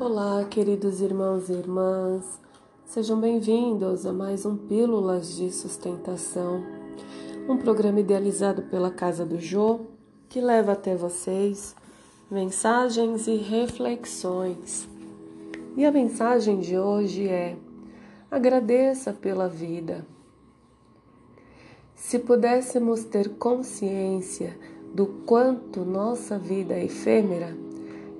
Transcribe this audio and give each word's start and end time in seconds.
Olá, 0.00 0.42
queridos 0.46 1.02
irmãos 1.02 1.50
e 1.50 1.52
irmãs, 1.52 2.40
sejam 2.86 3.20
bem-vindos 3.20 4.06
a 4.06 4.14
mais 4.14 4.46
um 4.46 4.56
Pílulas 4.56 5.36
de 5.36 5.52
Sustentação, 5.52 6.64
um 7.46 7.58
programa 7.58 8.00
idealizado 8.00 8.62
pela 8.62 8.90
Casa 8.90 9.26
do 9.26 9.38
Jô 9.38 9.80
que 10.26 10.40
leva 10.40 10.72
até 10.72 10.96
vocês 10.96 11.76
mensagens 12.30 13.26
e 13.26 13.36
reflexões. 13.36 14.88
E 15.76 15.84
a 15.84 15.92
mensagem 15.92 16.60
de 16.60 16.78
hoje 16.78 17.28
é: 17.28 17.58
agradeça 18.30 19.12
pela 19.12 19.50
vida. 19.50 20.06
Se 21.94 22.18
pudéssemos 22.18 23.04
ter 23.04 23.28
consciência 23.34 24.58
do 24.94 25.06
quanto 25.26 25.84
nossa 25.84 26.38
vida 26.38 26.72
é 26.72 26.86
efêmera, 26.86 27.54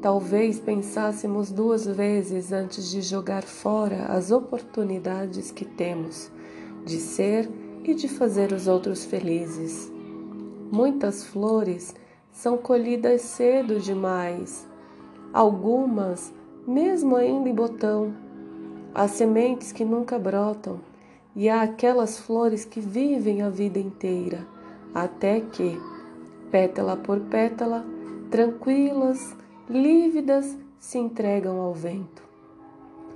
talvez 0.00 0.60
pensássemos 0.60 1.50
duas 1.50 1.86
vezes 1.86 2.52
antes 2.52 2.90
de 2.90 3.00
jogar 3.00 3.42
fora 3.42 4.06
as 4.06 4.30
oportunidades 4.30 5.50
que 5.50 5.64
temos 5.64 6.30
de 6.84 6.98
ser 6.98 7.48
e 7.82 7.94
de 7.94 8.08
fazer 8.08 8.52
os 8.52 8.68
outros 8.68 9.04
felizes. 9.04 9.90
Muitas 10.70 11.24
flores 11.24 11.94
são 12.32 12.56
colhidas 12.56 13.22
cedo 13.22 13.80
demais, 13.80 14.66
algumas 15.32 16.32
mesmo 16.66 17.16
ainda 17.16 17.48
em 17.48 17.54
botão. 17.54 18.12
Há 18.94 19.06
sementes 19.06 19.72
que 19.72 19.84
nunca 19.84 20.18
brotam 20.18 20.80
e 21.34 21.48
há 21.48 21.62
aquelas 21.62 22.18
flores 22.18 22.64
que 22.64 22.80
vivem 22.80 23.42
a 23.42 23.50
vida 23.50 23.78
inteira, 23.78 24.46
até 24.94 25.40
que, 25.40 25.78
pétala 26.50 26.96
por 26.96 27.20
pétala, 27.20 27.84
tranquilas, 28.30 29.36
lívidas, 29.68 30.56
se 30.78 30.98
entregam 30.98 31.60
ao 31.60 31.74
vento. 31.74 32.22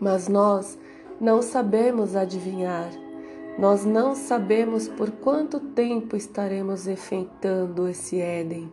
Mas 0.00 0.28
nós 0.28 0.78
não 1.20 1.40
sabemos 1.40 2.16
adivinhar, 2.16 2.90
nós 3.58 3.84
não 3.84 4.14
sabemos 4.14 4.88
por 4.88 5.10
quanto 5.10 5.60
tempo 5.60 6.16
estaremos 6.16 6.86
enfeitando 6.86 7.88
esse 7.88 8.20
Éden, 8.20 8.70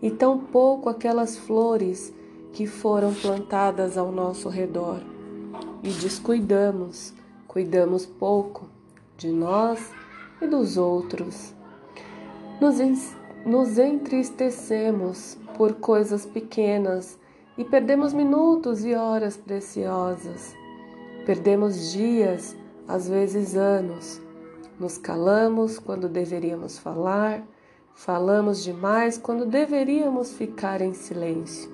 e 0.00 0.10
tampouco 0.10 0.88
aquelas 0.88 1.36
flores 1.36 2.14
que 2.52 2.66
foram 2.66 3.12
plantadas 3.12 3.98
ao 3.98 4.10
nosso 4.10 4.48
redor. 4.48 5.02
E 5.82 5.90
descuidamos, 5.90 7.12
cuidamos 7.46 8.06
pouco 8.06 8.68
de 9.16 9.30
nós 9.30 9.92
e 10.40 10.46
dos 10.46 10.76
outros. 10.76 11.54
Nos, 12.60 12.78
nos 13.44 13.78
entristecemos 13.78 15.36
por 15.56 15.74
coisas 15.74 16.26
pequenas 16.26 17.18
e 17.56 17.64
perdemos 17.64 18.12
minutos 18.12 18.84
e 18.84 18.94
horas 18.94 19.36
preciosas. 19.36 20.54
Perdemos 21.26 21.92
dias, 21.92 22.56
às 22.86 23.08
vezes 23.08 23.56
anos. 23.56 24.20
Nos 24.78 24.96
calamos 24.96 25.78
quando 25.78 26.08
deveríamos 26.08 26.78
falar, 26.78 27.42
falamos 27.94 28.62
demais 28.62 29.18
quando 29.18 29.44
deveríamos 29.44 30.32
ficar 30.32 30.80
em 30.80 30.94
silêncio. 30.94 31.70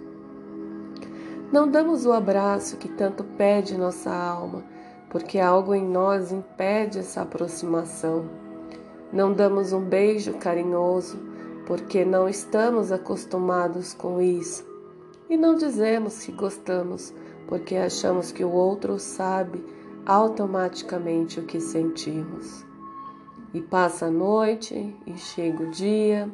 Não 1.52 1.68
damos 1.68 2.04
o 2.04 2.12
abraço 2.12 2.76
que 2.76 2.88
tanto 2.88 3.22
pede 3.22 3.78
nossa 3.78 4.12
alma 4.12 4.64
porque 5.16 5.38
algo 5.38 5.74
em 5.74 5.82
nós 5.82 6.32
impede 6.32 6.98
essa 6.98 7.22
aproximação. 7.22 8.24
Não 9.12 9.32
damos 9.32 9.72
um 9.72 9.80
beijo 9.80 10.34
carinhoso, 10.34 11.18
porque 11.66 12.04
não 12.04 12.28
estamos 12.28 12.90
acostumados 12.92 13.92
com 13.92 14.20
isso. 14.20 14.64
E 15.28 15.36
não 15.36 15.56
dizemos 15.56 16.24
que 16.24 16.32
gostamos, 16.32 17.12
porque 17.46 17.76
achamos 17.76 18.32
que 18.32 18.44
o 18.44 18.50
outro 18.50 18.98
sabe 18.98 19.64
automaticamente 20.06 21.40
o 21.40 21.44
que 21.44 21.60
sentimos. 21.60 22.64
E 23.52 23.60
passa 23.60 24.06
a 24.06 24.10
noite 24.10 24.96
e 25.06 25.18
chega 25.18 25.64
o 25.64 25.70
dia, 25.70 26.30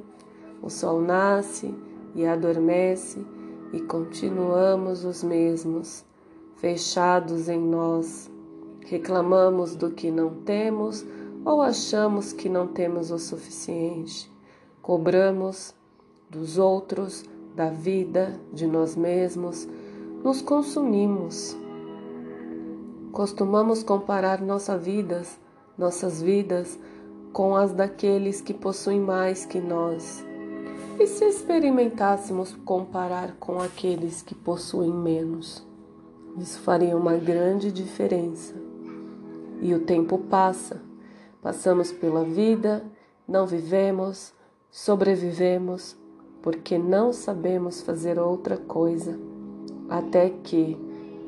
o 0.61 0.69
sol 0.69 1.01
nasce 1.01 1.75
e 2.15 2.27
adormece 2.27 3.25
e 3.73 3.81
continuamos 3.81 5.05
os 5.05 5.25
mesmos, 5.25 6.05
fechados 6.57 7.49
em 7.49 7.59
nós 7.59 8.31
Reclamamos 8.87 9.77
do 9.77 9.91
que 9.91 10.11
não 10.11 10.31
temos 10.43 11.07
ou 11.45 11.63
achamos 11.63 12.33
que 12.33 12.49
não 12.49 12.67
temos 12.67 13.11
o 13.11 13.19
suficiente. 13.19 14.32
Cobramos 14.83 15.73
dos 16.29 16.59
outros, 16.59 17.25
da 17.55 17.71
vida, 17.71 18.41
de 18.53 18.67
nós 18.67 18.97
mesmos, 18.97 19.69
nos 20.25 20.43
consumimos. 20.43 21.57
Costumamos 23.13 23.85
comparar 23.85 24.41
nossas 24.41 24.85
vidas, 24.85 25.39
nossas 25.79 26.21
vidas 26.21 26.77
com 27.33 27.55
as 27.55 27.73
daqueles 27.73 28.41
que 28.41 28.53
possuem 28.53 28.99
mais 28.99 29.47
que 29.47 29.61
nós. 29.61 30.25
E 30.99 31.07
se 31.07 31.27
experimentássemos 31.27 32.53
comparar 32.65 33.37
com 33.39 33.61
aqueles 33.61 34.21
que 34.21 34.35
possuem 34.35 34.93
menos? 34.93 35.65
Isso 36.37 36.59
faria 36.59 36.97
uma 36.97 37.17
grande 37.17 37.71
diferença. 37.71 38.55
E 39.61 39.73
o 39.75 39.85
tempo 39.85 40.19
passa, 40.19 40.83
passamos 41.41 41.93
pela 41.93 42.25
vida, 42.25 42.85
não 43.29 43.47
vivemos, 43.47 44.35
sobrevivemos, 44.73 45.97
porque 46.41 46.79
não 46.79 47.13
sabemos 47.13 47.83
fazer 47.83 48.19
outra 48.19 48.57
coisa, 48.57 49.17
até 49.89 50.31
que, 50.31 50.77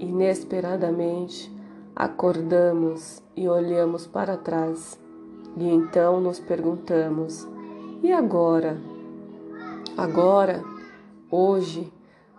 inesperadamente, 0.01 1.55
acordamos 1.95 3.23
e 3.37 3.47
olhamos 3.47 4.07
para 4.07 4.37
trás, 4.37 4.99
e 5.57 5.69
então 5.69 6.21
nos 6.21 6.41
perguntamos: 6.41 7.47
e 8.03 8.11
agora? 8.11 8.81
Agora, 9.97 10.65
hoje, 11.31 11.93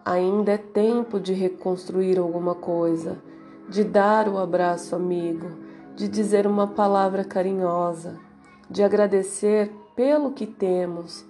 ainda 0.03 0.51
é 0.51 0.57
tempo 0.57 1.21
de 1.21 1.31
reconstruir 1.31 2.17
alguma 2.17 2.55
coisa, 2.55 3.17
de 3.69 3.83
dar 3.83 4.27
o 4.27 4.37
abraço 4.37 4.95
amigo 4.95 5.63
de 5.95 6.09
dizer 6.09 6.45
uma 6.45 6.67
palavra 6.67 7.23
carinhosa, 7.23 8.19
de 8.69 8.83
agradecer 8.83 9.71
pelo 9.95 10.31
que 10.31 10.45
temos. 10.45 11.25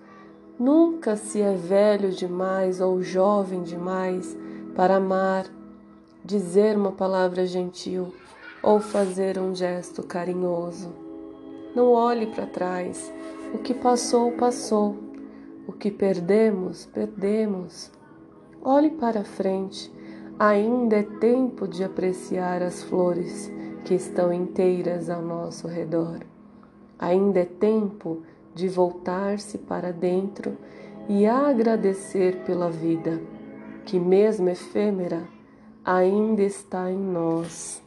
Nunca 0.58 1.16
se 1.16 1.42
é 1.42 1.54
velho 1.54 2.12
demais 2.12 2.82
ou 2.82 3.02
jovem 3.02 3.62
demais 3.62 4.38
para 4.76 4.96
amar, 4.96 5.46
dizer 6.24 6.78
uma 6.78 6.92
palavra 6.92 7.46
gentil 7.46 8.14
ou 8.64 8.80
fazer 8.80 9.38
um 9.38 9.54
gesto 9.54 10.02
carinhoso. 10.02 10.92
Não 11.76 11.92
olhe 11.92 12.28
para 12.28 12.46
trás. 12.46 13.14
O 13.54 13.58
que 13.58 13.74
passou, 13.74 14.32
passou. 14.32 14.96
O 15.68 15.74
que 15.74 15.92
perdemos, 15.92 16.86
perdemos. 16.86 17.92
Olhe 18.62 18.90
para 18.90 19.24
frente. 19.24 19.94
Ainda 20.40 20.98
é 20.98 21.04
tempo 21.04 21.68
de 21.68 21.84
apreciar 21.84 22.62
as 22.62 22.82
flores 22.82 23.52
que 23.84 23.94
estão 23.94 24.34
inteiras 24.34 25.10
ao 25.10 25.22
nosso 25.22 25.68
redor. 25.68 26.20
Ainda 26.98 27.42
é 27.42 27.46
tempo 27.46 28.22
de 28.22 28.35
voltar-se 28.70 29.58
para 29.58 29.92
dentro 29.92 30.58
e 31.10 31.26
agradecer 31.26 32.38
pela 32.46 32.70
vida, 32.70 33.22
que, 33.86 34.00
mesmo 34.00 34.50
efêmera, 34.50 35.28
ainda 35.84 36.42
está 36.42 36.90
em 36.90 36.98
nós. 36.98 37.84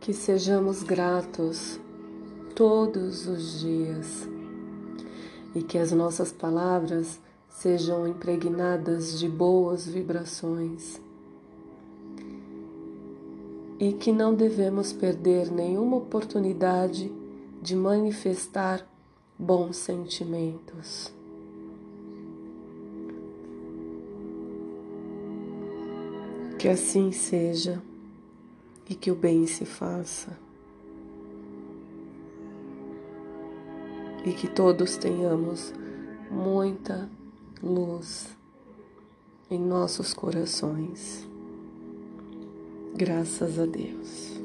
Que 0.00 0.12
sejamos 0.12 0.82
gratos 0.82 1.78
todos 2.54 3.26
os 3.26 3.60
dias 3.60 4.28
e 5.54 5.62
que 5.62 5.76
as 5.78 5.92
nossas 5.92 6.32
palavras 6.32 7.20
sejam 7.48 8.06
impregnadas 8.06 9.18
de 9.18 9.28
boas 9.28 9.86
vibrações 9.86 11.00
e 13.78 13.92
que 13.92 14.12
não 14.12 14.32
devemos 14.32 14.92
perder 14.92 15.50
nenhuma 15.50 15.96
oportunidade 15.96 17.12
de 17.62 17.76
manifestar 17.76 18.84
bons 19.38 19.76
sentimentos. 19.76 21.12
Que 26.58 26.68
assim 26.68 27.12
seja 27.12 27.80
e 28.90 28.96
que 28.96 29.12
o 29.12 29.14
bem 29.14 29.46
se 29.46 29.64
faça. 29.64 30.36
E 34.24 34.32
que 34.32 34.48
todos 34.48 34.96
tenhamos 34.96 35.72
muita 36.28 37.08
luz 37.62 38.28
em 39.48 39.60
nossos 39.60 40.12
corações. 40.12 41.28
Graças 42.96 43.58
a 43.58 43.66
Deus. 43.66 44.41